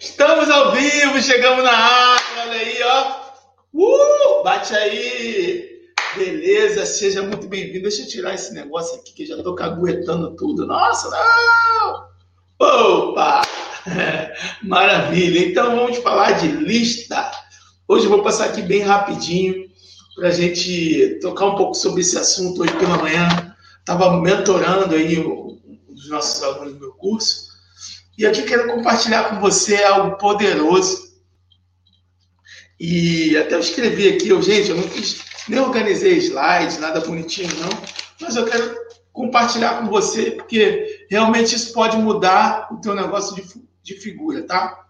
[0.00, 3.20] Estamos ao vivo, chegamos na área, olha aí, ó.
[3.74, 5.78] Uh, bate aí.
[6.16, 7.82] Beleza, seja muito bem-vindo.
[7.82, 10.66] Deixa eu tirar esse negócio aqui que já tô caguetando tudo.
[10.66, 12.08] Nossa, não!
[12.66, 13.42] Opa!
[14.64, 15.46] Maravilha.
[15.46, 17.30] Então vamos falar de lista.
[17.86, 19.68] Hoje eu vou passar aqui bem rapidinho
[20.16, 23.54] para a gente tocar um pouco sobre esse assunto hoje pela manhã.
[23.78, 25.18] Estava mentorando aí
[25.90, 27.49] os nossos alunos do meu curso
[28.20, 31.10] e aqui quero compartilhar com você algo poderoso.
[32.78, 37.48] E até eu escrevi aqui, eu, gente, eu não fiz, nem organizei slides, nada bonitinho,
[37.60, 37.70] não.
[38.20, 38.76] Mas eu quero
[39.10, 43.42] compartilhar com você, porque realmente isso pode mudar o teu negócio de,
[43.82, 44.84] de figura, tá?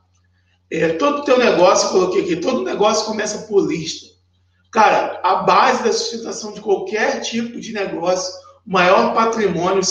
[0.68, 4.08] É, todo o teu negócio, coloquei aqui, todo negócio começa por lista.
[4.72, 8.34] Cara, a base da sustentação de qualquer tipo de negócio,
[8.66, 9.82] o maior patrimônio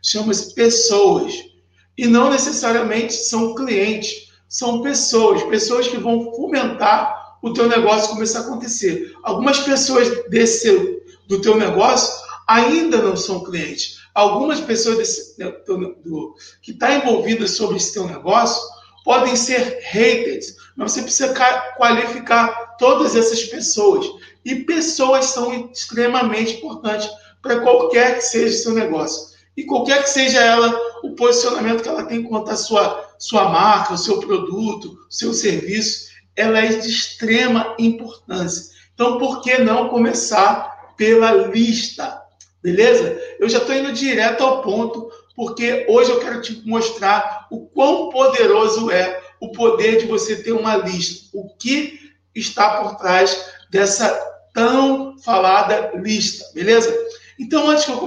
[0.00, 1.55] chama-se pessoas
[1.96, 8.40] e não necessariamente são clientes, são pessoas, pessoas que vão fomentar o teu negócio começar
[8.40, 9.14] a acontecer.
[9.22, 12.12] Algumas pessoas desse do teu negócio
[12.46, 13.98] ainda não são clientes.
[14.14, 18.62] Algumas pessoas desse, né, do, do, que estão tá envolvidas sobre esse teu negócio
[19.04, 21.34] podem ser haters, mas você precisa
[21.76, 24.06] qualificar todas essas pessoas.
[24.44, 27.08] E pessoas são extremamente importantes
[27.42, 31.88] para qualquer que seja o seu negócio e qualquer que seja ela o posicionamento que
[31.88, 36.68] ela tem quanto à sua, sua marca, o seu produto, o seu serviço, ela é
[36.68, 38.74] de extrema importância.
[38.94, 42.22] Então, por que não começar pela lista?
[42.62, 43.18] Beleza?
[43.38, 48.10] Eu já estou indo direto ao ponto, porque hoje eu quero te mostrar o quão
[48.10, 51.28] poderoso é o poder de você ter uma lista.
[51.32, 54.10] O que está por trás dessa
[54.52, 56.94] tão falada lista, beleza?
[57.38, 58.06] Então, antes que eu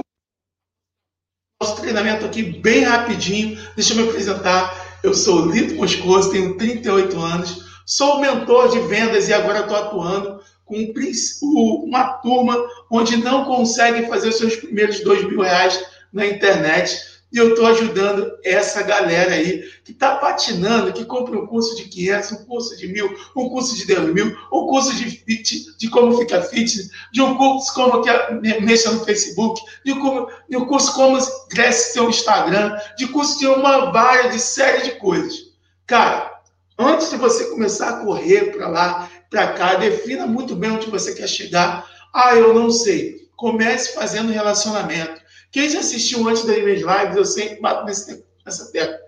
[1.60, 3.58] nosso treinamento aqui bem rapidinho.
[3.76, 4.98] Deixa eu me apresentar.
[5.02, 10.40] Eu sou Lito Moscoso, tenho 38 anos, sou mentor de vendas e agora estou atuando
[10.64, 10.90] com
[11.84, 12.56] uma turma
[12.90, 16.98] onde não consegue fazer os seus primeiros dois mil reais na internet
[17.32, 21.84] e eu estou ajudando essa galera aí que está patinando, que compra um curso de
[21.84, 25.88] 500, um curso de mil, um curso de 10 mil, um curso de, fit, de
[25.88, 28.10] como ficar fitness, de um curso como que
[28.60, 31.18] mexa no Facebook, de, como, de um curso como
[31.48, 35.50] cresce seu Instagram, de curso de uma várias de série de coisas.
[35.86, 36.40] Cara,
[36.78, 41.14] antes de você começar a correr para lá, para cá, defina muito bem onde você
[41.14, 41.88] quer chegar.
[42.12, 43.28] Ah, eu não sei.
[43.36, 45.19] Comece fazendo relacionamento.
[45.50, 48.98] Quem já assistiu antes das minhas lives, eu sempre bato nesse, nessa tecla.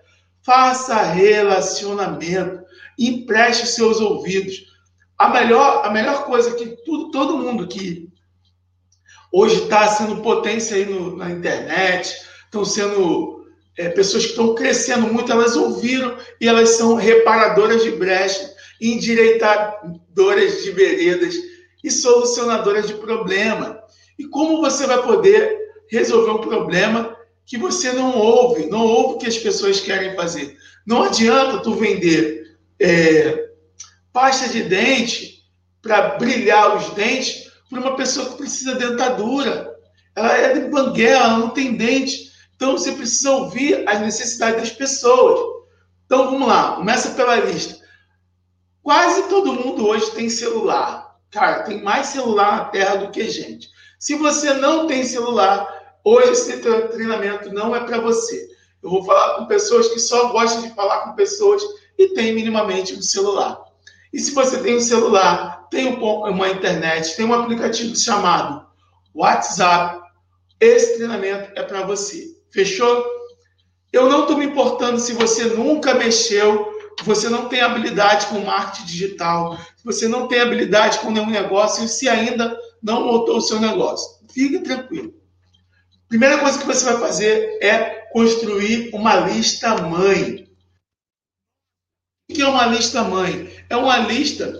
[0.41, 2.63] Faça relacionamento.
[2.99, 4.73] Empreste seus ouvidos.
[5.17, 8.09] A melhor, a melhor coisa que tudo, todo mundo que
[9.31, 12.13] hoje está sendo potência aí no, na internet,
[12.45, 17.91] estão sendo é, pessoas que estão crescendo muito, elas ouviram e elas são reparadoras de
[17.91, 21.35] brecha, endireitadoras de veredas
[21.83, 23.81] e solucionadoras de problema.
[24.19, 29.17] E como você vai poder resolver um problema que você não ouve, não ouve o
[29.17, 30.57] que as pessoas querem fazer.
[30.85, 33.49] Não adianta tu vender é,
[34.11, 35.43] pasta de dente
[35.81, 39.73] para brilhar os dentes para uma pessoa que precisa de dentadura.
[40.15, 42.31] Ela é de banguela, ela não tem dente.
[42.55, 45.63] Então você precisa ouvir as necessidades das pessoas.
[46.05, 47.83] Então vamos lá, começa pela lista.
[48.81, 51.17] Quase todo mundo hoje tem celular.
[51.31, 53.72] Cara, tem mais celular na Terra do que gente.
[54.03, 55.73] Se você não tem celular,
[56.05, 58.49] Hoje esse treinamento não é para você.
[58.81, 61.63] Eu vou falar com pessoas que só gostam de falar com pessoas
[61.97, 63.57] e tem minimamente um celular.
[64.11, 68.65] E se você tem um celular, tem uma internet, tem um aplicativo chamado
[69.15, 70.01] WhatsApp,
[70.59, 72.35] esse treinamento é para você.
[72.51, 73.05] Fechou?
[73.93, 76.73] Eu não estou me importando se você nunca mexeu,
[77.05, 81.85] você não tem habilidade com marketing digital, se você não tem habilidade com nenhum negócio
[81.85, 84.19] e se ainda não montou o seu negócio.
[84.31, 85.13] Fique tranquilo.
[86.09, 90.47] Primeira coisa que você vai fazer é construir uma lista mãe.
[92.29, 93.49] O que é uma lista mãe?
[93.69, 94.53] É uma lista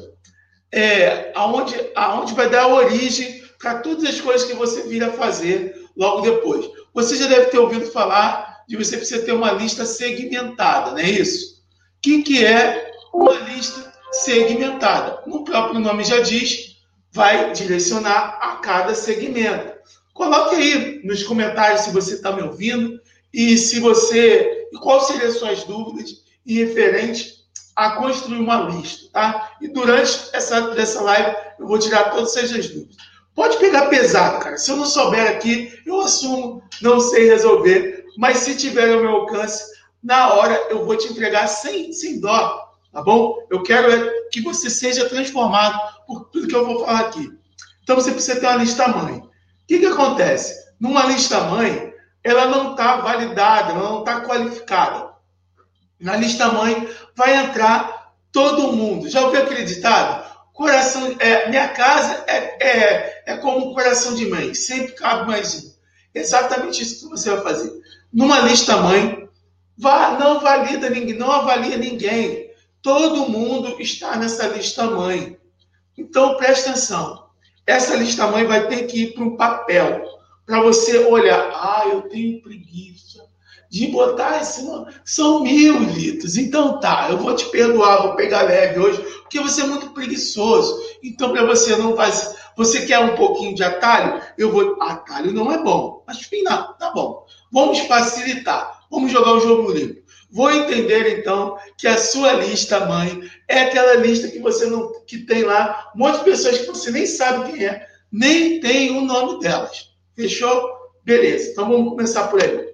[0.72, 5.88] é, aonde, aonde vai dar origem para todas as coisas que você vir a fazer
[5.96, 6.66] logo depois.
[6.94, 11.10] Você já deve ter ouvido falar de você precisa ter uma lista segmentada, não é
[11.10, 11.62] isso?
[11.98, 15.22] O que, que é uma lista segmentada?
[15.28, 16.73] O próprio nome já diz,
[17.14, 19.74] vai direcionar a cada segmento.
[20.14, 23.00] Coloque aí nos comentários se você está me ouvindo
[23.34, 24.68] e se você.
[24.72, 27.44] E quais seriam as suas dúvidas e referente
[27.76, 29.56] a construir uma lista, tá?
[29.62, 32.98] E durante essa, essa live eu vou tirar todas essas dúvidas.
[33.36, 34.58] Pode pegar pesado, cara.
[34.58, 38.06] Se eu não souber aqui, eu assumo, não sei resolver.
[38.18, 39.64] Mas se tiver ao meu alcance,
[40.04, 42.63] na hora eu vou te entregar sem, sem dó,
[42.94, 43.36] tá bom?
[43.50, 47.30] Eu quero é que você seja transformado por tudo que eu vou falar aqui.
[47.82, 49.16] Então você precisa ter uma lista mãe.
[49.16, 49.30] O
[49.68, 50.72] que, que acontece?
[50.80, 51.92] Numa lista mãe,
[52.24, 55.12] ela não está validada, ela não está qualificada.
[56.00, 59.10] Na lista mãe vai entrar todo mundo.
[59.10, 60.32] Já ouviu aquele ditado?
[60.54, 65.56] Coração, é, minha casa é, é, é como um coração de mãe, sempre cabe mais
[65.56, 65.74] um.
[66.14, 67.74] Exatamente isso que você vai fazer.
[68.14, 69.28] Numa lista mãe,
[69.76, 72.53] vá, não valida ninguém, não avalia ninguém.
[72.84, 75.38] Todo mundo está nessa lista mãe.
[75.98, 77.28] Então preste atenção.
[77.66, 80.04] Essa lista mãe vai ter que ir para um papel
[80.46, 81.50] para você olhar.
[81.54, 83.24] Ah, eu tenho preguiça
[83.72, 84.94] de botar esse nome.
[85.06, 86.36] São mil litros.
[86.36, 90.80] Então tá, eu vou te perdoar, vou pegar leve hoje, porque você é muito preguiçoso.
[91.02, 92.36] Então, para você não fazer.
[92.56, 94.22] Você quer um pouquinho de atalho?
[94.38, 94.76] Eu vou.
[94.82, 96.04] Atalho não é bom.
[96.06, 97.26] Mas final, tá bom.
[97.50, 98.84] Vamos facilitar.
[98.92, 100.03] Vamos jogar o jogo limpo.
[100.34, 105.20] Vou entender então que a sua lista mãe é aquela lista que você não que
[105.20, 109.02] tem lá um monte de pessoas que você nem sabe quem é, nem tem o
[109.02, 109.92] nome delas.
[110.16, 110.72] Fechou?
[111.04, 111.52] Beleza.
[111.52, 112.66] Então vamos começar por aí.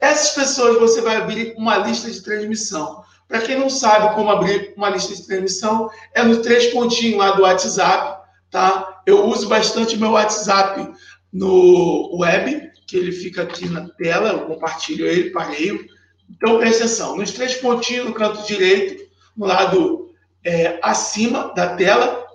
[0.00, 3.04] Essas pessoas você vai abrir uma lista de transmissão.
[3.28, 7.32] Para quem não sabe como abrir uma lista de transmissão, é no três pontinhos lá
[7.32, 9.02] do WhatsApp, tá?
[9.04, 10.94] Eu uso bastante meu WhatsApp
[11.30, 15.84] no web, que ele fica aqui na tela, eu compartilho ele, pareio.
[16.30, 19.04] Então atenção, nos três pontinhos no canto direito,
[19.36, 20.10] no lado
[20.44, 22.26] é, acima da tela,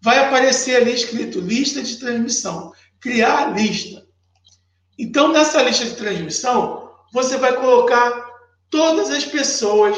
[0.00, 4.06] vai aparecer ali escrito lista de transmissão, criar lista.
[4.98, 8.28] Então nessa lista de transmissão, você vai colocar
[8.70, 9.96] todas as pessoas,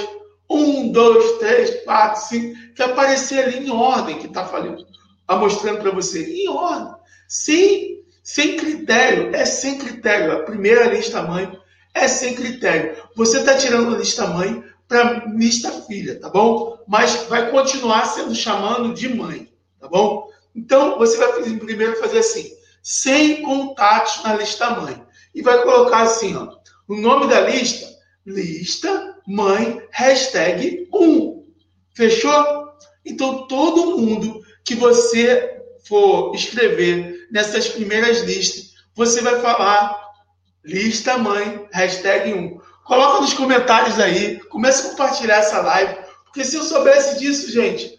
[0.49, 5.91] um, dois, três, quatro, cinco, que aparecer ali em ordem que está tá mostrando para
[5.91, 6.94] você, em ordem,
[7.29, 10.32] sem, sem critério, é sem critério.
[10.32, 11.60] A primeira lista mãe
[11.94, 12.96] é sem critério.
[13.16, 16.78] Você está tirando a lista mãe para lista filha, tá bom?
[16.87, 19.48] Mas vai continuar sendo chamando de mãe,
[19.78, 20.28] tá bom?
[20.54, 22.52] Então você vai primeiro fazer assim,
[22.82, 25.02] sem contatos na lista mãe.
[25.34, 26.56] E vai colocar assim, ó,
[26.88, 27.87] o nome da lista,
[28.26, 31.44] lista mãe hashtag 1.
[31.94, 32.70] Fechou?
[33.04, 40.10] Então, todo mundo que você for escrever nessas primeiras listas, você vai falar
[40.65, 42.61] lista mãe hashtag 1.
[42.85, 47.99] Coloca nos comentários aí, comece a compartilhar essa live, porque se eu soubesse disso, gente,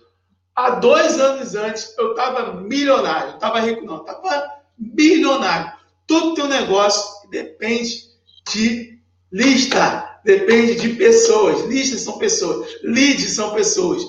[0.55, 5.71] há dois anos antes eu estava milionário, estava rico não, estava bilionário.
[6.07, 8.03] Todo teu negócio depende
[8.51, 8.99] de
[9.31, 11.61] lista, depende de pessoas.
[11.67, 14.03] Listas são pessoas, leads são pessoas.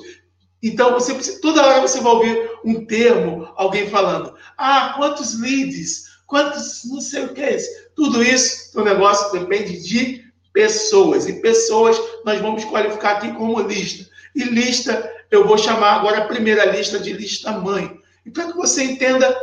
[0.62, 6.82] Então, você toda hora você vai ouvir um termo, alguém falando: ah, quantos leads, quantos
[6.84, 7.68] não sei o que é isso.
[7.94, 11.28] Tudo isso, o negócio depende de pessoas.
[11.28, 14.10] E pessoas nós vamos qualificar aqui como lista.
[14.34, 17.98] E lista, eu vou chamar agora a primeira lista de lista mãe.
[18.24, 19.36] E para que você entenda,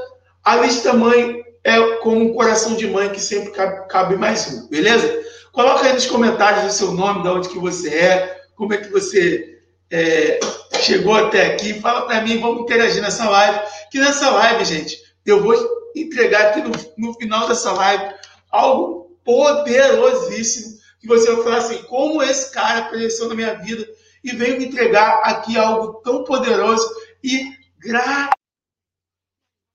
[0.44, 4.68] a lista mãe é como um coração de mãe que sempre cabe, cabe mais um,
[4.68, 5.24] beleza?
[5.52, 8.90] Coloca aí nos comentários o seu nome, de onde que você é, como é que
[8.90, 9.60] você
[9.92, 10.40] é,
[10.80, 11.80] chegou até aqui.
[11.82, 13.60] Fala para mim, vamos interagir nessa live.
[13.92, 15.56] Que nessa live, gente, eu vou
[15.96, 18.14] entregar aqui no, no final dessa live
[18.50, 20.78] algo poderosíssimo.
[21.00, 23.88] Que você vai falar assim, como esse cara apareceu na minha vida
[24.24, 26.86] e veio me entregar aqui algo tão poderoso
[27.24, 28.34] e graças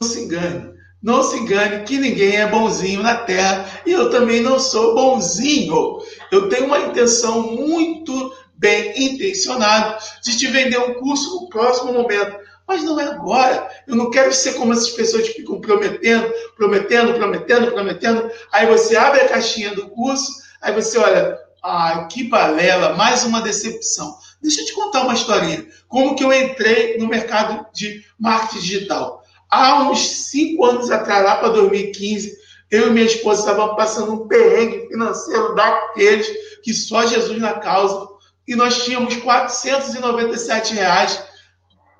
[0.02, 0.74] não se engane.
[1.02, 5.98] Não se engane que ninguém é bonzinho na terra e eu também não sou bonzinho.
[6.30, 12.38] Eu tenho uma intenção muito bem intencionada de te vender um curso no próximo momento,
[12.66, 13.68] mas não é agora.
[13.86, 18.30] Eu não quero ser como essas pessoas que ficam prometendo, prometendo, prometendo, prometendo.
[18.52, 23.40] Aí você abre a caixinha do curso, aí você olha, ah, que balela, mais uma
[23.40, 24.16] decepção.
[24.42, 25.66] Deixa eu te contar uma historinha.
[25.88, 29.24] Como que eu entrei no mercado de marketing digital?
[29.54, 32.36] há uns cinco anos atrás, lá para 2015,
[32.70, 36.26] eu e minha esposa estávamos passando um perrengue financeiro daqueles
[36.62, 38.08] que só Jesus na causa.
[38.48, 41.22] E nós tínhamos 497 reais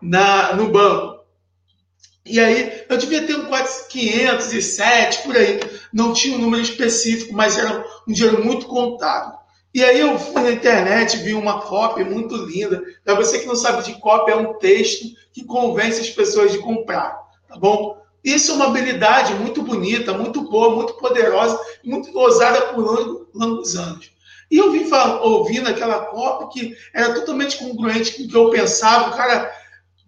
[0.05, 1.25] na, no banco.
[2.25, 3.51] E aí, eu devia ter um
[3.89, 5.61] 507 por aí.
[5.93, 9.39] Não tinha um número específico, mas era um dinheiro muito contado.
[9.75, 12.83] E aí eu fui na internet, vi uma cópia muito linda.
[13.05, 16.59] Para você que não sabe de cópia, é um texto que convence as pessoas de
[16.59, 18.03] comprar tá bom?
[18.23, 24.11] Isso é uma habilidade muito bonita, muito boa, muito poderosa, muito usada por longos anos.
[24.51, 24.89] E eu vim
[25.21, 29.11] ouvindo aquela copa que era totalmente congruente com o que eu pensava.
[29.11, 29.53] O cara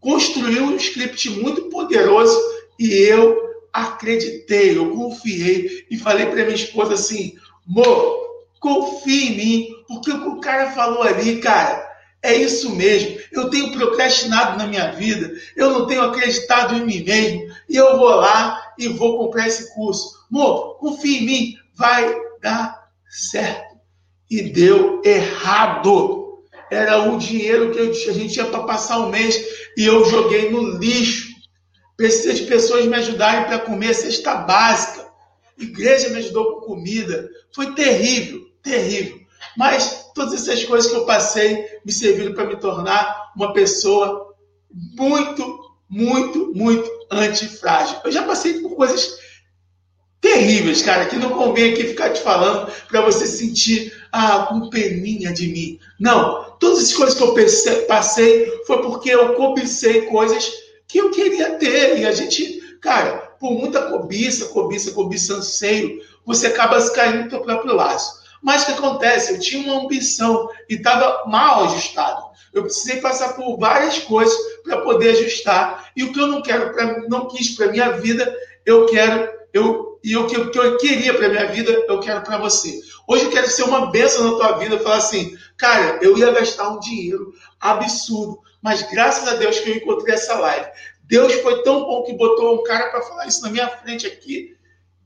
[0.07, 2.39] construiu um script muito poderoso
[2.79, 3.37] e eu
[3.73, 7.35] acreditei, eu confiei e falei para minha esposa assim:
[7.69, 8.27] amor,
[8.61, 11.89] Confie em mim, porque o que o cara falou ali, cara,
[12.23, 13.19] é isso mesmo.
[13.31, 17.99] Eu tenho procrastinado na minha vida, eu não tenho acreditado em mim mesmo, e eu
[17.99, 20.27] vou lá e vou comprar esse curso.
[20.31, 23.77] Amor, confie em mim, vai dar certo.
[24.29, 26.26] E deu errado.
[26.71, 29.37] Era o dinheiro que a gente tinha para passar um mês
[29.77, 31.35] e eu joguei no lixo.
[31.97, 35.07] Precisa de pessoas me ajudarem para comer cesta básica.
[35.59, 37.29] Igreja me ajudou com comida.
[37.55, 39.21] Foi terrível, terrível.
[39.57, 44.35] Mas todas essas coisas que eu passei me serviram para me tornar uma pessoa
[44.71, 47.99] muito, muito, muito antifrágil.
[48.05, 49.19] Eu já passei por coisas
[50.21, 55.33] terríveis, cara, que não convém aqui ficar te falando para você sentir ah, com peninha
[55.33, 55.79] de mim.
[55.99, 60.53] Não, todas as coisas que eu passei foi porque eu cobicei coisas
[60.87, 61.99] que eu queria ter.
[61.99, 67.31] E a gente, cara, por muita cobiça, cobiça, cobiça, anseio, você acaba se caindo no
[67.31, 68.25] seu próprio laço.
[68.43, 69.33] Mas o que acontece?
[69.33, 72.27] Eu tinha uma ambição e estava mal ajustado.
[72.53, 75.91] Eu precisei passar por várias coisas para poder ajustar.
[75.97, 78.35] E o que eu não quero, pra, não quis para minha vida,
[78.65, 82.23] eu quero, eu e o que, o que eu queria para minha vida, eu quero
[82.23, 82.81] para você.
[83.09, 86.69] Hoje eu quero ser uma bênção na tua vida, falar assim, cara, eu ia gastar
[86.69, 90.65] um dinheiro absurdo, mas graças a Deus que eu encontrei essa live.
[91.03, 94.57] Deus foi tão bom que botou um cara para falar isso na minha frente aqui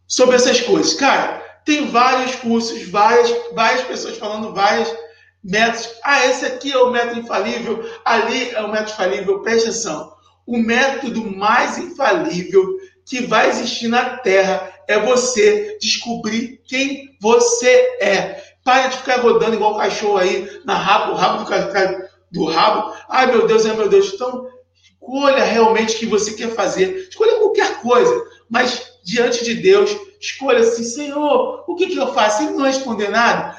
[0.07, 0.93] sobre essas coisas.
[0.93, 4.95] Cara, tem vários cursos, várias, várias pessoas falando vários
[5.43, 5.89] métodos.
[6.05, 9.41] Ah, esse aqui é o método infalível, ali é o método infalível.
[9.41, 10.13] Presta atenção.
[10.47, 17.69] O método mais infalível que vai existir na Terra é você descobrir quem você
[18.01, 18.43] é.
[18.65, 22.93] Para de ficar rodando igual cachorro aí na rabo, rabo do, do rabo.
[23.09, 24.13] Ai meu Deus, ai meu Deus.
[24.13, 24.49] Então,
[24.83, 27.09] escolha realmente o que você quer fazer.
[27.09, 28.13] Escolha qualquer coisa,
[28.49, 32.43] mas diante de Deus, escolha assim, Senhor, o que, que eu faço?
[32.43, 33.57] Ele não responder nada,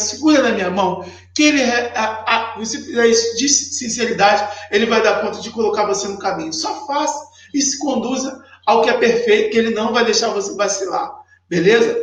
[0.00, 1.04] segura na minha mão,
[1.34, 5.86] que ele, a, a, você fizer isso de sinceridade, ele vai dar conta de colocar
[5.86, 6.52] você no caminho.
[6.52, 10.54] Só faça e se conduza ao que é perfeito, que ele não vai deixar você
[10.56, 11.14] vacilar.
[11.48, 11.96] Beleza?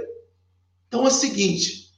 [0.87, 1.89] Então é o seguinte,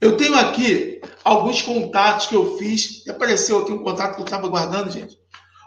[0.00, 4.48] eu tenho aqui alguns contatos que eu fiz, apareceu aqui um contato que eu estava
[4.48, 5.20] guardando, gente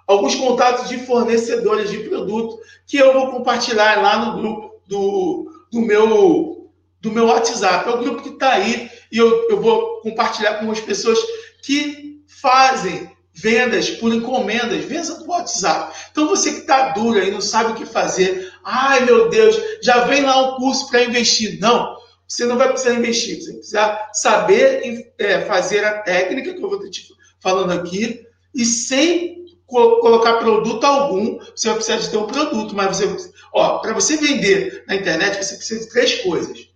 [0.07, 5.81] alguns contatos de fornecedores de produto que eu vou compartilhar lá no grupo do, do,
[5.81, 6.71] meu,
[7.01, 7.87] do meu WhatsApp.
[7.87, 11.19] É o grupo que está aí e eu, eu vou compartilhar com as pessoas
[11.63, 15.95] que fazem vendas por encomendas, vendas por WhatsApp.
[16.11, 20.05] Então você que está duro aí, não sabe o que fazer, ai meu Deus, já
[20.05, 21.59] vem lá um curso para investir.
[21.59, 21.95] Não,
[22.27, 26.89] você não vai precisar investir, você precisa saber é, fazer a técnica que eu vou
[26.89, 27.07] te
[27.41, 32.99] falando aqui e sem colocar produto algum, você vai precisar de ter um produto, mas
[32.99, 36.69] você, ó, para você vender na internet, você precisa de três coisas: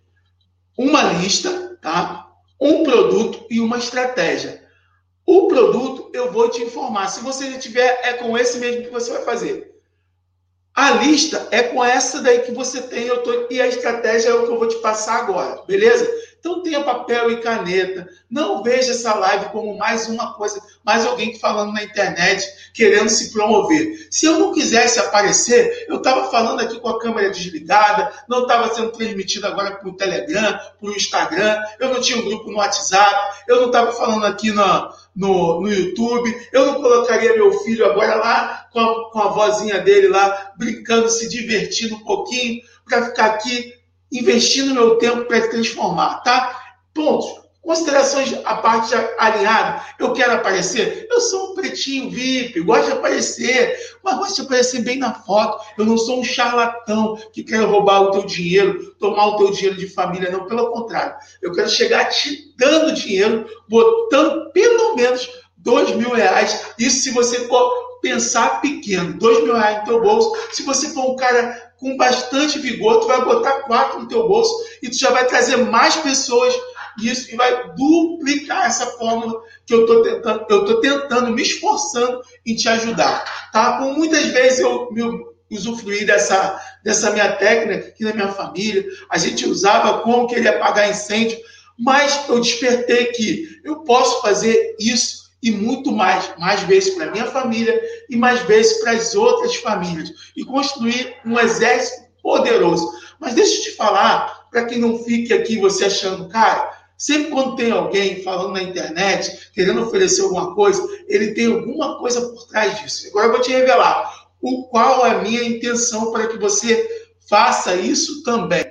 [0.76, 2.26] uma lista, tá?
[2.60, 4.66] Um produto e uma estratégia.
[5.30, 7.08] O produto eu vou te informar.
[7.08, 9.78] Se você já tiver, é com esse mesmo que você vai fazer.
[10.74, 14.32] A lista é com essa daí que você tem, eu tô, e a estratégia é
[14.32, 16.10] o que eu vou te passar agora, beleza?
[16.40, 18.08] Então tenha papel e caneta.
[18.30, 23.30] Não veja essa live como mais uma coisa, mais alguém falando na internet, querendo se
[23.30, 24.08] promover.
[24.10, 28.74] Se eu não quisesse aparecer, eu estava falando aqui com a câmera desligada, não estava
[28.74, 32.56] sendo transmitido agora para o Telegram, para o Instagram, eu não tinha um grupo no
[32.56, 37.84] WhatsApp, eu não estava falando aqui no, no, no YouTube, eu não colocaria meu filho
[37.84, 43.04] agora lá com a, com a vozinha dele lá, brincando, se divertindo um pouquinho, para
[43.04, 43.74] ficar aqui
[44.10, 46.58] investindo meu tempo para transformar, tá?
[46.94, 47.46] Pontos.
[47.68, 49.82] Considerações à parte alinhada.
[49.98, 51.06] Eu quero aparecer.
[51.10, 55.62] Eu sou um pretinho VIP, gosto de aparecer, mas gosto de aparecer bem na foto.
[55.76, 59.76] Eu não sou um charlatão que quer roubar o teu dinheiro, tomar o teu dinheiro
[59.76, 60.46] de família, não.
[60.46, 66.68] Pelo contrário, eu quero chegar te dando dinheiro, botando pelo menos dois mil reais.
[66.78, 67.70] Isso se você for
[68.00, 70.34] pensar pequeno, dois mil reais no teu bolso.
[70.52, 74.54] Se você for um cara com bastante vigor, tu vai botar quatro no teu bolso
[74.82, 76.54] e tu já vai trazer mais pessoas
[76.98, 82.20] nisso e vai duplicar essa fórmula que eu estou tentando, eu tô tentando, me esforçando
[82.44, 83.78] em te ajudar, tá?
[83.78, 85.02] Por muitas vezes eu me
[85.50, 90.90] usufruí dessa, dessa minha técnica aqui na minha família, a gente usava como querer apagar
[90.90, 91.38] incêndio,
[91.78, 97.26] mas eu despertei que eu posso fazer isso e muito mais, mais vezes para minha
[97.26, 102.90] família e mais vezes para as outras famílias e construir um exército poderoso.
[103.20, 107.56] Mas deixa eu te falar, para que não fique aqui você achando, cara, sempre quando
[107.56, 112.80] tem alguém falando na internet, querendo oferecer alguma coisa, ele tem alguma coisa por trás
[112.80, 113.08] disso.
[113.08, 116.86] Agora eu vou te revelar o qual é a minha intenção para que você
[117.28, 118.64] faça isso também.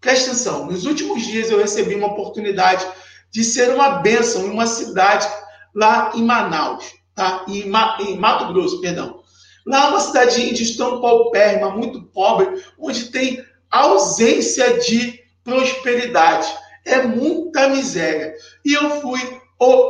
[0.00, 2.86] Presta atenção, nos últimos dias eu recebi uma oportunidade
[3.30, 5.28] de ser uma bênção em uma cidade
[5.74, 6.84] lá em Manaus,
[7.14, 7.44] tá?
[7.46, 9.20] Em, Ma em Mato Grosso, perdão.
[9.66, 16.48] Lá é uma cidade de tão paupérrima, muito pobre, onde tem ausência de prosperidade.
[16.84, 18.34] É muita miséria.
[18.64, 19.20] E eu fui,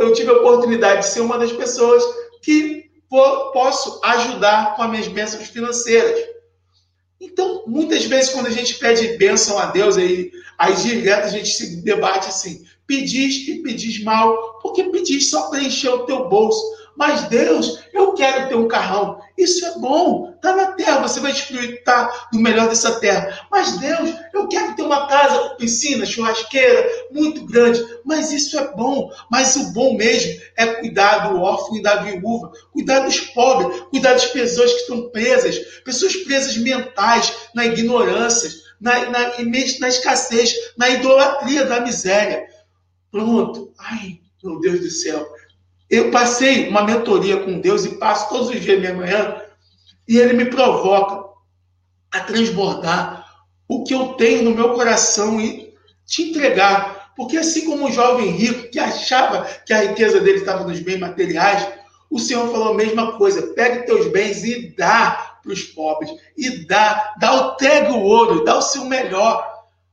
[0.01, 2.03] eu tive a oportunidade de ser uma das pessoas
[2.43, 6.29] que posso ajudar com as minhas bênçãos financeiras.
[7.21, 11.51] Então, muitas vezes, quando a gente pede bênção a Deus, aí, aí direto a gente
[11.51, 16.80] se debate assim: pedis e pedis mal, porque pedis só para encher o teu bolso.
[16.97, 19.21] Mas Deus, eu quero ter um carrão.
[19.37, 20.33] Isso é bom.
[20.35, 23.47] Está na terra, você vai desfrutar do melhor dessa terra.
[23.51, 27.85] Mas Deus, eu quero ter uma casa com piscina, churrasqueira, muito grande.
[28.05, 29.11] Mas isso é bom.
[29.31, 34.13] Mas o bom mesmo é cuidar do órfão e da viúva, cuidar dos pobres, cuidar
[34.13, 40.89] das pessoas que estão presas, pessoas presas mentais, na ignorância, na, na, na escassez, na
[40.89, 42.47] idolatria da miséria.
[43.11, 43.73] Pronto.
[43.79, 45.40] Ai, meu Deus do céu.
[45.91, 49.43] Eu passei uma mentoria com Deus e passo todos os dias minha manhã
[50.09, 51.29] e ele me provoca
[52.13, 53.27] a transbordar
[53.69, 55.75] o que eu tenho no meu coração e
[56.07, 57.13] te entregar.
[57.17, 60.99] Porque assim como o jovem rico que achava que a riqueza dele estava nos bens
[60.99, 61.69] materiais,
[62.09, 66.11] o Senhor falou a mesma coisa: pegue teus bens e dá para os pobres.
[66.37, 69.49] E dá, dá o entrega o ouro, dá o seu melhor.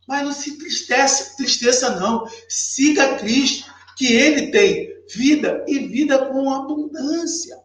[0.08, 2.28] Mas não se tristeça não.
[2.48, 7.58] Siga Cristo, que Ele tem vida e vida com abundância.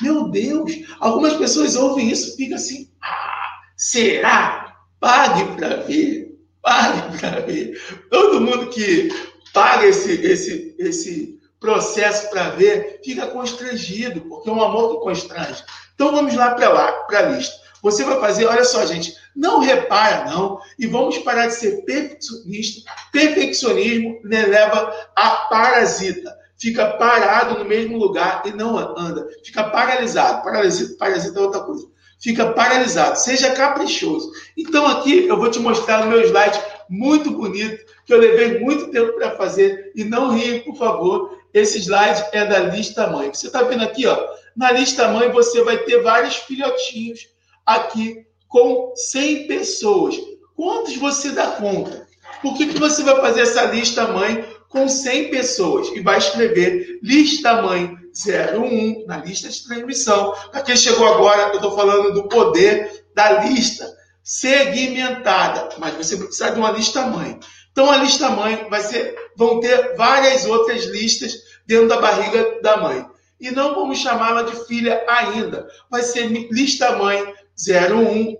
[0.00, 4.76] Meu Deus, algumas pessoas ouvem isso e ficam assim: ah, será?
[4.98, 7.80] Pague para ver, pague para ver.
[8.10, 9.08] Todo mundo que
[9.52, 15.62] paga esse, esse, esse processo para ver fica constrangido, porque é um amor que constrange.
[15.94, 17.54] Então vamos lá para lá, para a lista.
[17.82, 22.90] Você vai fazer, olha só, gente, não repara, não, e vamos parar de ser perfeccionista.
[23.12, 30.42] Perfeccionismo leva a parasita fica parado no mesmo lugar e não anda, fica paralisado.
[30.42, 31.86] Parasita, parasita é outra coisa.
[32.18, 34.32] Fica paralisado, seja caprichoso.
[34.56, 38.90] Então, aqui eu vou te mostrar no meu slide muito bonito, que eu levei muito
[38.90, 39.92] tempo para fazer.
[39.94, 41.38] E não rie, por favor.
[41.52, 43.28] Esse slide é da lista mãe.
[43.30, 44.18] Você está vendo aqui, ó?
[44.56, 47.28] Na lista mãe você vai ter vários filhotinhos
[47.66, 50.16] aqui com 100 pessoas.
[50.56, 52.06] Quantos você dá conta?
[52.40, 56.98] Por que, que você vai fazer essa lista mãe com 100 pessoas e vai escrever
[57.00, 60.34] lista mãe 01 na lista de transmissão.
[60.50, 63.88] Para quem chegou agora, eu estou falando do poder da lista
[64.20, 67.38] segmentada, mas você precisa de uma lista mãe.
[67.70, 71.34] Então a lista mãe vai ser, vão ter várias outras listas
[71.64, 73.06] dentro da barriga da mãe.
[73.40, 75.68] E não vamos chamá-la de filha ainda.
[75.88, 78.36] Vai ser lista mãe 01.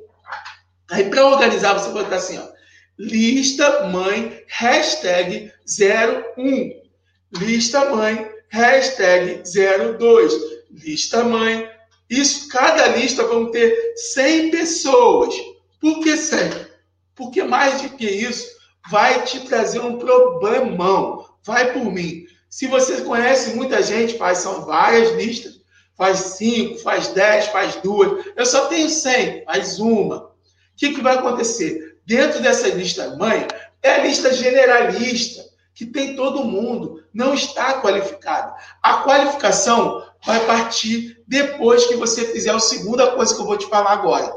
[0.90, 2.54] Aí para organizar você vai botar assim, ó
[2.98, 6.82] lista mãe, hashtag 01.
[7.38, 9.42] Lista mãe, hashtag
[9.98, 10.32] 02.
[10.70, 11.68] Lista mãe.
[12.08, 15.34] Isso, cada lista vão ter 100 pessoas.
[15.80, 16.50] Por que 100?
[17.14, 18.48] Porque mais do que isso,
[18.90, 21.26] vai te trazer um problemão.
[21.44, 22.26] Vai por mim.
[22.48, 25.54] Se você conhece muita gente, faz são várias listas.
[25.96, 28.26] Faz cinco, faz dez, faz duas.
[28.36, 30.16] Eu só tenho 100, faz uma.
[30.16, 30.30] O
[30.76, 31.98] que, que vai acontecer?
[32.04, 33.46] Dentro dessa lista mãe,
[33.82, 38.54] é a lista generalista, que tem todo mundo, não está qualificado.
[38.80, 43.66] A qualificação vai partir depois que você fizer a segunda coisa que eu vou te
[43.66, 44.32] falar agora.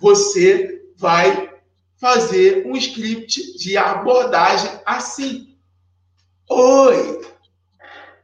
[0.00, 1.50] Você vai
[1.96, 5.56] fazer um script de abordagem assim.
[6.50, 7.22] Oi!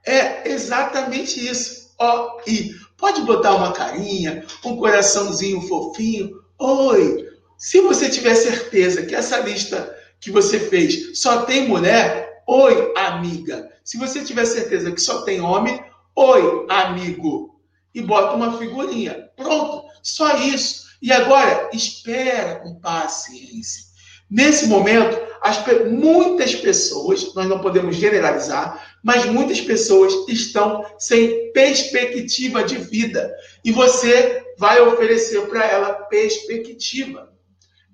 [0.06, 1.94] É exatamente isso.
[1.98, 6.42] Ó, e pode botar uma carinha, um coraçãozinho fofinho.
[6.58, 7.26] Oi!
[7.56, 12.19] Se você tiver certeza que essa lista que você fez só tem mulher,
[12.50, 13.70] oi, amiga.
[13.84, 15.80] Se você tiver certeza que só tem homem,
[16.16, 17.60] oi, amigo.
[17.94, 19.30] E bota uma figurinha.
[19.36, 20.88] Pronto, só isso.
[21.00, 23.84] E agora, espera com paciência.
[24.28, 32.62] Nesse momento, as, muitas pessoas, nós não podemos generalizar, mas muitas pessoas estão sem perspectiva
[32.64, 33.32] de vida.
[33.64, 37.30] E você vai oferecer para ela perspectiva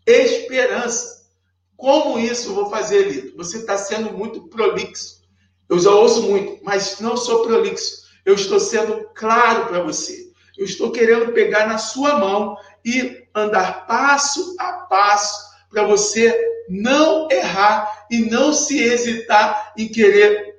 [0.06, 1.15] esperança.
[1.76, 3.36] Como isso eu vou fazer, Lito?
[3.36, 5.20] Você está sendo muito prolixo.
[5.68, 8.06] Eu já ouço muito, mas não sou prolixo.
[8.24, 10.30] Eu estou sendo claro para você.
[10.56, 16.34] Eu estou querendo pegar na sua mão e andar passo a passo para você
[16.68, 20.56] não errar e não se hesitar em querer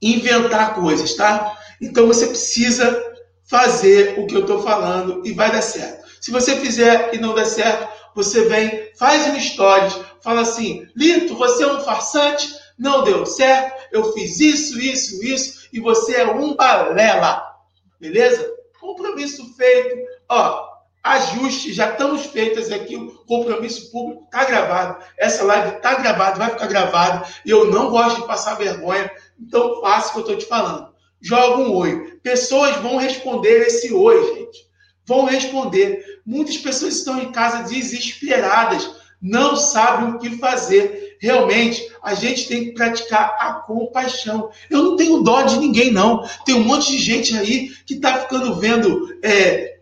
[0.00, 1.56] inventar coisas, tá?
[1.80, 3.12] Então você precisa
[3.44, 6.08] fazer o que eu estou falando e vai dar certo.
[6.20, 11.36] Se você fizer e não der certo, você vem, faz um stories, fala assim: Lito,
[11.36, 16.26] você é um farsante, não deu certo, eu fiz isso, isso, isso, e você é
[16.26, 17.42] um balela.
[18.00, 18.50] Beleza?
[18.80, 19.96] Compromisso feito.
[20.28, 22.96] Ó, ajustes já estamos feitos aqui.
[22.96, 25.04] O compromisso público está gravado.
[25.18, 27.28] Essa live está gravada, vai ficar gravada.
[27.44, 29.10] E eu não gosto de passar vergonha.
[29.40, 30.92] Então faça o que eu estou te falando.
[31.20, 32.18] Joga um oi.
[32.22, 34.66] Pessoas vão responder esse oi, gente.
[35.06, 36.04] Vão responder.
[36.26, 38.88] Muitas pessoas estão em casa desesperadas,
[39.22, 41.16] não sabem o que fazer.
[41.20, 44.50] Realmente, a gente tem que praticar a compaixão.
[44.68, 46.28] Eu não tenho dó de ninguém, não.
[46.44, 49.76] Tem um monte de gente aí que está ficando vendo é,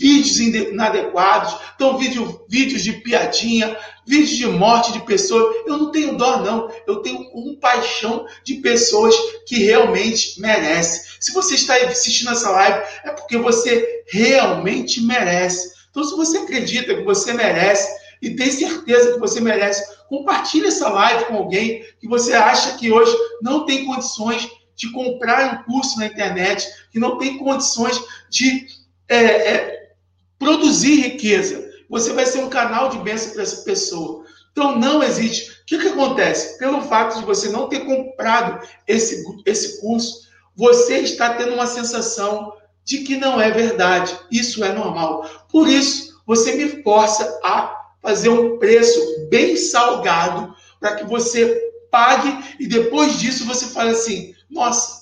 [0.00, 5.54] vídeos inadequados, então vídeo, vídeos de piadinha, vídeos de morte de pessoas.
[5.66, 6.72] Eu não tenho dó, não.
[6.86, 9.14] Eu tenho compaixão de pessoas
[9.46, 11.02] que realmente merecem.
[11.20, 15.78] Se você está assistindo essa live, é porque você realmente merece.
[15.90, 20.88] Então, se você acredita que você merece e tem certeza que você merece, compartilhe essa
[20.88, 25.98] live com alguém que você acha que hoje não tem condições de comprar um curso
[25.98, 28.66] na internet, que não tem condições de
[29.08, 29.92] é, é,
[30.38, 31.68] produzir riqueza.
[31.88, 34.24] Você vai ser um canal de bênção para essa pessoa.
[34.52, 35.50] Então, não existe.
[35.50, 36.58] O que, que acontece?
[36.58, 42.52] Pelo fato de você não ter comprado esse, esse curso, você está tendo uma sensação
[42.84, 44.18] de que não é verdade.
[44.30, 45.28] Isso é normal.
[45.50, 52.56] Por isso, você me força a fazer um preço bem salgado para que você pague
[52.58, 55.00] e depois disso você fale assim: nossa,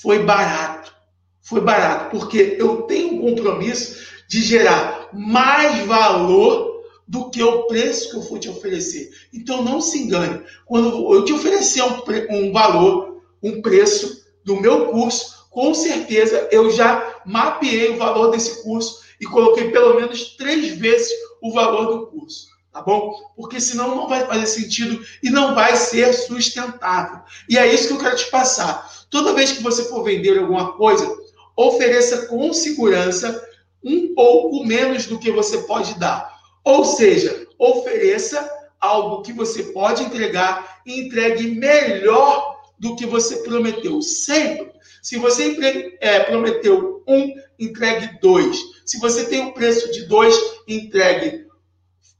[0.00, 0.94] foi barato.
[1.40, 8.10] Foi barato, porque eu tenho um compromisso de gerar mais valor do que o preço
[8.10, 9.10] que eu for te oferecer.
[9.32, 10.44] Então não se engane.
[10.64, 16.70] Quando eu te oferecer um, um valor, um preço do meu curso, com certeza eu
[16.70, 21.10] já mapeei o valor desse curso e coloquei pelo menos três vezes
[21.42, 23.12] o valor do curso, tá bom?
[23.36, 27.20] Porque senão não vai fazer sentido e não vai ser sustentável.
[27.48, 28.90] E é isso que eu quero te passar.
[29.08, 31.08] Toda vez que você for vender alguma coisa,
[31.56, 33.46] ofereça com segurança
[33.82, 36.38] um pouco menos do que você pode dar.
[36.64, 38.48] Ou seja, ofereça
[38.80, 44.00] algo que você pode entregar e entregue melhor do que você prometeu.
[44.00, 44.70] Sempre.
[45.02, 45.56] Se você
[46.00, 48.58] é, prometeu um, entregue dois.
[48.86, 50.34] Se você tem o preço de dois,
[50.74, 51.46] entregue.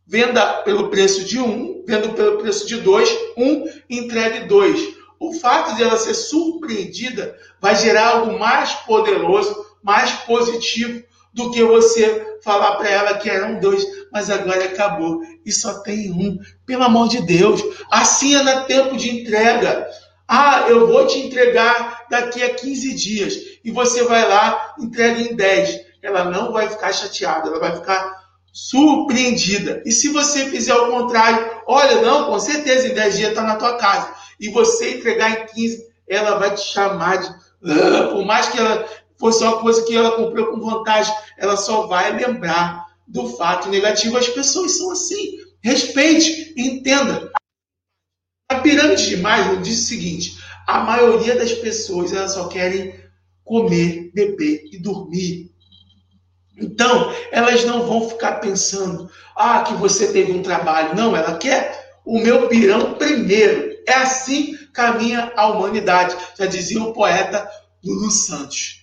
[0.06, 4.94] Venda pelo preço de um, venda pelo preço de dois, um, entregue dois.
[5.18, 11.62] O fato de ela ser surpreendida vai gerar algo mais poderoso, mais positivo do que
[11.62, 16.38] você falar para ela que eram dois, mas agora acabou e só tem um.
[16.66, 19.86] Pelo amor de Deus, assim é no tempo de entrega.
[20.26, 23.34] Ah, eu vou te entregar daqui a 15 dias
[23.64, 25.80] e você vai lá, entrega em 10.
[26.02, 28.19] Ela não vai ficar chateada, ela vai ficar
[28.52, 29.82] surpreendida.
[29.84, 33.56] E se você fizer o contrário, olha, não, com certeza em 10 dias está na
[33.56, 37.28] tua casa e você entregar em 15, ela vai te chamar de.
[37.28, 38.86] Ah", por mais que ela
[39.18, 44.16] fosse uma coisa que ela comprou com vantagem, ela só vai lembrar do fato negativo.
[44.16, 45.38] As pessoas são assim.
[45.62, 47.30] Respeite, entenda.
[48.48, 52.98] A pirâmide de Maslow diz o seguinte: a maioria das pessoas elas só querem
[53.44, 55.50] comer, beber e dormir.
[56.60, 60.94] Então, elas não vão ficar pensando, ah, que você teve um trabalho.
[60.94, 63.78] Não, ela quer o meu pirão primeiro.
[63.86, 67.50] É assim caminha a humanidade, já dizia o poeta
[67.82, 68.80] Lulu Santos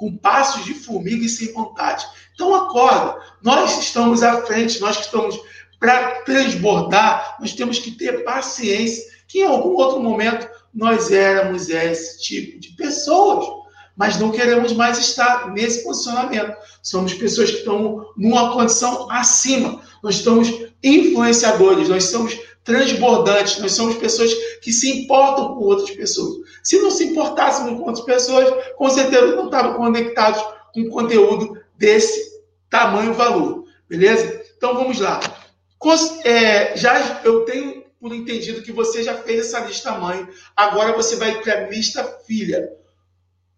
[0.00, 2.06] com passos de formiga e sem vontade.
[2.34, 5.38] Então acorda, nós estamos à frente, nós que estamos
[5.78, 12.18] para transbordar, nós temos que ter paciência, que em algum outro momento nós éramos esse
[12.22, 13.46] tipo de pessoas,
[14.00, 16.56] mas não queremos mais estar nesse posicionamento.
[16.82, 20.48] Somos pessoas que estão numa condição acima, nós estamos
[20.82, 22.34] influenciadores, nós somos
[22.64, 24.32] transbordantes, nós somos pessoas
[24.62, 26.38] que se importam com outras pessoas.
[26.62, 32.40] Se não se importássemos com outras pessoas, com certeza não estavam conectados com conteúdo desse
[32.70, 34.42] tamanho valor, beleza?
[34.56, 35.20] Então vamos lá.
[36.24, 41.16] É, já eu tenho por entendido que você já fez essa lista mãe, agora você
[41.16, 42.79] vai para a lista filha.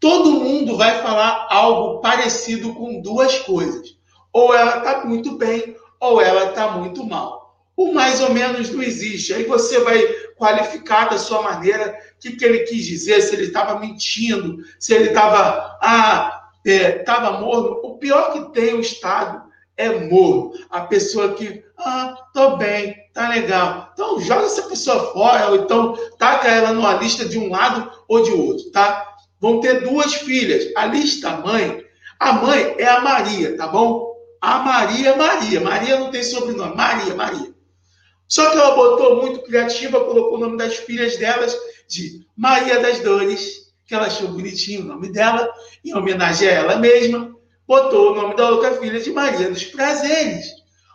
[0.02, 3.96] Todo mundo vai falar algo parecido com duas coisas.
[4.30, 7.42] Ou ela está muito bem, ou ela está muito mal
[7.76, 9.32] o mais ou menos não existe.
[9.32, 13.46] Aí você vai qualificar da sua maneira o que, que ele quis dizer, se ele
[13.46, 17.80] estava mentindo, se ele estava ah, estava é, morno.
[17.82, 19.42] O pior que tem o Estado
[19.76, 20.52] é morno.
[20.70, 23.90] A pessoa que, ah, tô bem, tá legal.
[23.92, 28.22] Então joga essa pessoa fora, ou então taca ela numa lista de um lado ou
[28.22, 29.11] de outro, tá?
[29.42, 30.70] Vão ter duas filhas.
[30.76, 31.84] A lista mãe,
[32.20, 34.14] a mãe é a Maria, tá bom?
[34.40, 35.60] A Maria, Maria.
[35.60, 36.76] Maria não tem sobrenome.
[36.76, 37.52] Maria, Maria.
[38.28, 43.00] Só que ela botou muito criativa, colocou o nome das filhas delas de Maria das
[43.00, 45.52] Dores, que ela achou bonitinho o nome dela,
[45.84, 47.34] em homenagem a ela mesma,
[47.66, 50.46] botou o nome da outra filha de Maria dos Prazeres.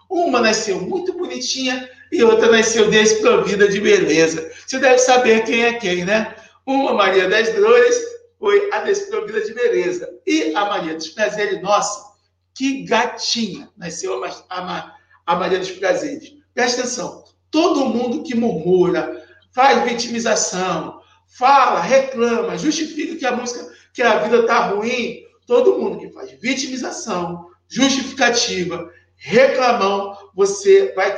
[0.09, 4.49] Uma nasceu muito bonitinha e outra nasceu desprovida de beleza.
[4.65, 6.33] Você deve saber quem é quem, né?
[6.65, 10.09] Uma Maria das Dores foi a desprovida de beleza.
[10.25, 12.11] E a Maria dos Prazeres, nossa,
[12.53, 13.69] que gatinha!
[13.77, 14.95] Nasceu a, a,
[15.25, 16.33] a Maria dos Prazeres.
[16.53, 17.23] Presta atenção.
[17.49, 24.39] Todo mundo que murmura, faz vitimização, fala, reclama, justifica que a música, que a vida
[24.39, 31.15] está ruim, todo mundo que faz vitimização, justificativa, reclamão, você vai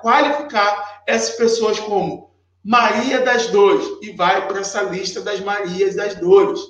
[0.00, 2.29] qualificar essas pessoas como
[2.64, 6.60] Maria das Dores e vai para essa lista das Marias das Dores.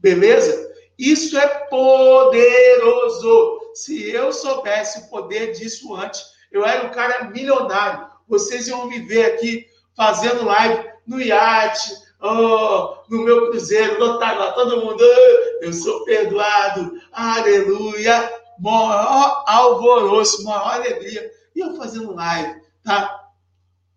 [0.00, 0.70] Beleza?
[0.98, 3.58] Isso é poderoso.
[3.74, 8.06] Se eu soubesse o poder disso antes, eu era um cara milionário.
[8.28, 14.52] Vocês iam me ver aqui fazendo live no iate, oh, no meu cruzeiro, lotado lá,
[14.52, 21.30] todo mundo, oh, eu sou perdoado, aleluia, maior alvoroço, maior alegria.
[21.54, 23.19] E eu fazendo live, tá?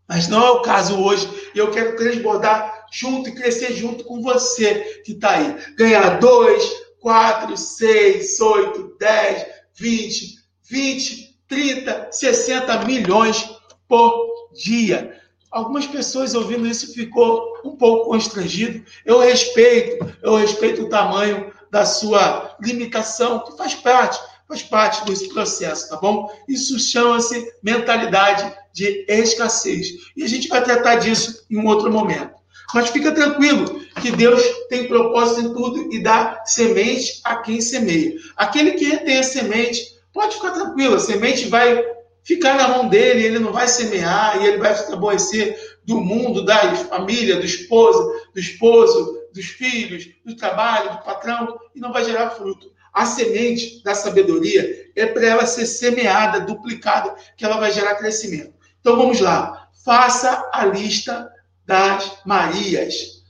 [0.07, 1.29] Mas não é o caso hoje.
[1.55, 5.55] E eu quero transbordar junto e crescer junto com você que está aí.
[5.75, 6.63] Ganhar dois,
[6.99, 10.37] quatro, seis, oito, dez, vinte,
[10.69, 13.49] vinte, trinta, sessenta milhões
[13.87, 15.19] por dia.
[15.51, 18.83] Algumas pessoas ouvindo isso ficou um pouco constrangido.
[19.05, 24.19] Eu respeito, eu respeito o tamanho da sua limitação, que faz parte,
[24.53, 26.29] faz parte desse processo, tá bom?
[26.47, 29.87] Isso chama-se mentalidade de escassez.
[30.15, 32.31] E a gente vai tratar disso em um outro momento.
[32.73, 38.13] Mas fica tranquilo que Deus tem propósito em tudo e dá semente a quem semeia.
[38.35, 41.83] Aquele que tem a semente, pode ficar tranquilo, a semente vai
[42.23, 46.45] ficar na mão dele, ele não vai semear e ele vai se aborrecer do mundo,
[46.45, 52.05] da família, do esposo, do esposo, dos filhos, do trabalho, do patrão e não vai
[52.05, 52.72] gerar fruto.
[52.93, 58.53] A semente da sabedoria é para ela ser semeada, duplicada, que ela vai gerar crescimento.
[58.79, 59.67] Então vamos lá.
[59.83, 61.29] Faça a lista
[61.65, 63.23] das Marias.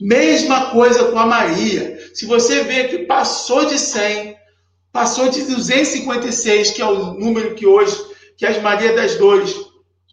[0.00, 1.98] Mesma coisa com a Maria.
[2.14, 4.36] Se você vê que passou de 100,
[4.92, 7.96] passou de 256, que é o número que hoje
[8.36, 9.54] que as Maria das Dores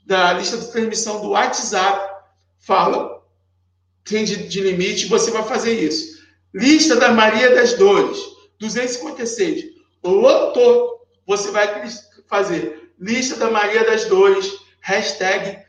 [0.05, 2.13] da lista de transmissão do WhatsApp
[2.59, 3.21] fala
[4.03, 6.21] tem de, de limite, você vai fazer isso.
[6.53, 8.17] Lista da Maria das Dores,
[8.59, 9.65] 256.
[10.03, 11.89] Lotou, você vai
[12.27, 15.59] fazer lista da Maria das Dores, hashtag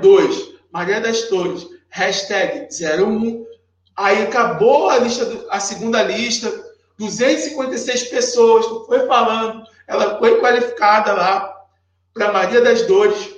[0.00, 0.52] 02.
[0.72, 3.46] Maria das Dores, hashtag 01.
[3.96, 6.50] Aí acabou a lista, a segunda lista,
[6.98, 11.52] 256 pessoas, foi falando, ela foi qualificada lá,
[12.14, 13.30] para Maria das Dores,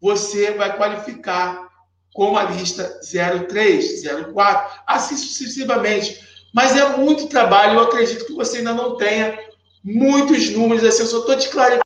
[0.00, 1.68] você vai qualificar
[2.14, 3.00] com a lista
[3.48, 6.31] 03, 04, assim sucessivamente.
[6.52, 9.38] Mas é muito trabalho, eu acredito que você ainda não tenha
[9.82, 11.82] muitos números, assim, eu só estou te clarificando.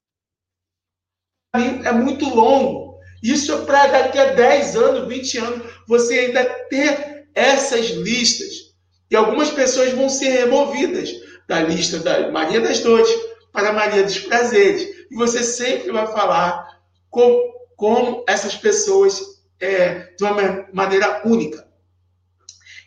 [1.85, 2.99] É muito longo.
[3.23, 8.75] Isso é para daqui a 10 anos, 20 anos, você ainda ter essas listas.
[9.11, 11.11] E algumas pessoas vão ser removidas
[11.49, 13.09] da lista da Maria das Dores
[13.53, 19.21] para a Maria dos Prazeres e você sempre vai falar com, como essas pessoas
[19.61, 21.67] é, de uma maneira única.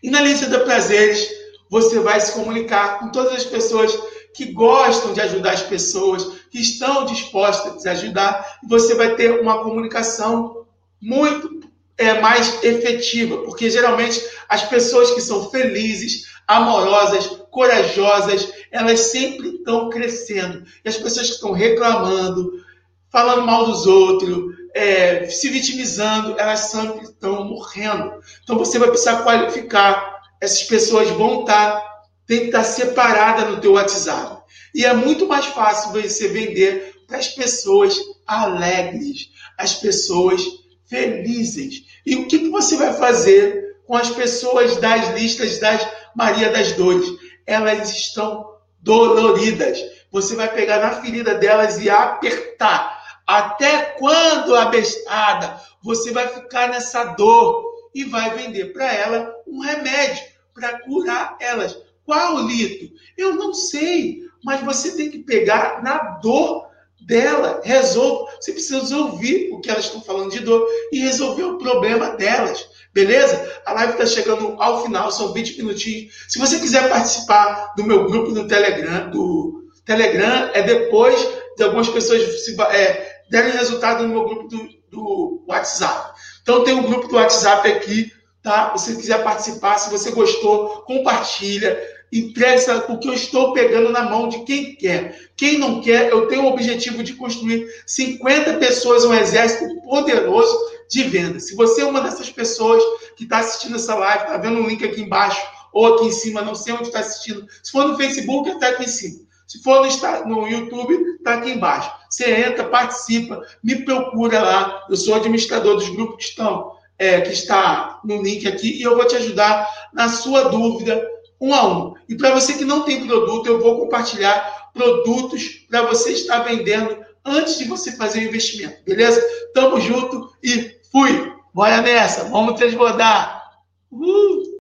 [0.04, 1.30] E na lista de prazeres,
[1.70, 3.98] você vai se comunicar com todas as pessoas
[4.34, 9.40] que gostam de ajudar as pessoas, que estão dispostas a ajudar, e você vai ter
[9.40, 10.66] uma comunicação
[11.02, 11.60] muito
[11.98, 19.90] é, mais efetiva, porque geralmente as pessoas que são felizes, amorosas, corajosas, elas sempre estão
[19.90, 20.64] crescendo.
[20.84, 22.64] E as pessoas que estão reclamando,
[23.12, 28.14] falando mal dos outros, é, se vitimizando, elas sempre estão morrendo.
[28.44, 30.19] Então você vai precisar qualificar.
[30.42, 31.84] Essas pessoas vão estar,
[32.26, 34.44] tem que estar separada no teu WhatsApp.
[34.74, 40.42] E é muito mais fácil você vender para as pessoas alegres, as pessoas
[40.86, 41.84] felizes.
[42.06, 46.74] E o que, que você vai fazer com as pessoas das listas das Maria das
[46.74, 47.08] Dores?
[47.46, 48.46] Elas estão
[48.80, 49.80] doloridas.
[50.12, 52.98] Você vai pegar na ferida delas e apertar.
[53.26, 60.24] Até quando abestada, você vai ficar nessa dor e vai vender para ela um remédio
[60.54, 61.78] para curar elas.
[62.06, 62.90] Qual litro?
[63.18, 66.70] Eu não sei, mas você tem que pegar na dor
[67.02, 68.32] dela, resolve.
[68.40, 72.68] Você precisa ouvir o que elas estão falando de dor e resolver o problema delas.
[72.94, 73.62] Beleza?
[73.66, 76.26] A live está chegando ao final, são 20 minutinhos.
[76.28, 81.20] Se você quiser participar do meu grupo no Telegram, do Telegram, é depois
[81.56, 86.14] de algumas pessoas se, é, derem resultado no meu grupo do, do WhatsApp.
[86.42, 88.76] Então tem um grupo do WhatsApp aqui, tá?
[88.78, 91.80] Se você quiser participar, se você gostou, compartilha,
[92.12, 95.30] entrega, porque eu estou pegando na mão de quem quer.
[95.36, 100.58] Quem não quer, eu tenho o objetivo de construir 50 pessoas, um exército poderoso
[100.90, 101.40] de venda.
[101.40, 102.84] Se você é uma dessas pessoas
[103.16, 106.42] que está assistindo essa live, está vendo um link aqui embaixo ou aqui em cima,
[106.42, 107.46] não sei onde está assistindo.
[107.62, 109.29] Se for no Facebook, está aqui em cima.
[109.50, 111.92] Se for no, no YouTube, está aqui embaixo.
[112.08, 114.86] Você entra, participa, me procura lá.
[114.88, 118.96] Eu sou administrador dos grupos que estão, é, que está no link aqui, e eu
[118.96, 121.04] vou te ajudar na sua dúvida,
[121.42, 121.96] um a um.
[122.08, 127.04] E para você que não tem produto, eu vou compartilhar produtos para você estar vendendo
[127.26, 129.20] antes de você fazer o investimento, beleza?
[129.56, 131.34] Tamo junto e fui!
[131.52, 133.50] Bora nessa, vamos transbordar!
[133.92, 134.49] Uhul!